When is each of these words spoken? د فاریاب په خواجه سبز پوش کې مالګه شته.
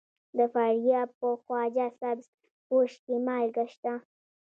د 0.37 0.39
فاریاب 0.53 1.09
په 1.19 1.29
خواجه 1.41 1.87
سبز 1.99 2.27
پوش 2.67 2.91
کې 3.03 3.15
مالګه 3.25 3.65
شته. 3.73 3.93